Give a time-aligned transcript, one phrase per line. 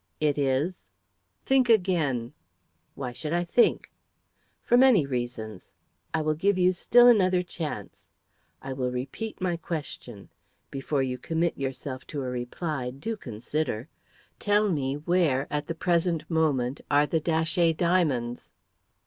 [0.19, 0.89] "It is."
[1.45, 2.33] "Think again."
[2.95, 3.91] "Why should I think?"
[4.63, 5.61] "For many reasons.
[6.11, 8.07] I will give still another chance;
[8.63, 10.29] I will repeat my question.
[10.71, 13.89] Before you commit yourself to a reply, do consider.
[14.39, 18.49] Tell me where, at the present moment, are the Datchet diamonds?"